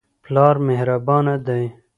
[0.23, 1.65] پلار مهربانه دی.